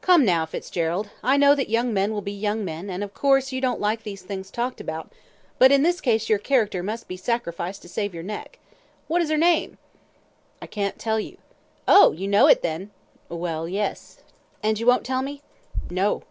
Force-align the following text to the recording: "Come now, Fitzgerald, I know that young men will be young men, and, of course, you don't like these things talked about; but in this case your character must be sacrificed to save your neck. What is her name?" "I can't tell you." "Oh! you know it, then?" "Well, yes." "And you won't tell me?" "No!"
"Come 0.00 0.24
now, 0.24 0.44
Fitzgerald, 0.44 1.10
I 1.22 1.36
know 1.36 1.54
that 1.54 1.68
young 1.70 1.94
men 1.94 2.12
will 2.12 2.20
be 2.20 2.32
young 2.32 2.64
men, 2.64 2.90
and, 2.90 3.04
of 3.04 3.14
course, 3.14 3.52
you 3.52 3.60
don't 3.60 3.78
like 3.78 4.02
these 4.02 4.22
things 4.22 4.50
talked 4.50 4.80
about; 4.80 5.12
but 5.56 5.70
in 5.70 5.84
this 5.84 6.00
case 6.00 6.28
your 6.28 6.40
character 6.40 6.82
must 6.82 7.06
be 7.06 7.16
sacrificed 7.16 7.82
to 7.82 7.88
save 7.88 8.12
your 8.12 8.24
neck. 8.24 8.58
What 9.06 9.22
is 9.22 9.30
her 9.30 9.36
name?" 9.36 9.78
"I 10.60 10.66
can't 10.66 10.98
tell 10.98 11.20
you." 11.20 11.38
"Oh! 11.86 12.10
you 12.10 12.26
know 12.26 12.48
it, 12.48 12.62
then?" 12.62 12.90
"Well, 13.28 13.68
yes." 13.68 14.16
"And 14.64 14.80
you 14.80 14.84
won't 14.86 15.06
tell 15.06 15.22
me?" 15.22 15.42
"No!" 15.92 16.24